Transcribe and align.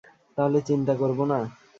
তাহলে 0.37 0.59
চিন্তা 0.67 0.93
করবো 0.95 1.23
না? 1.25 1.39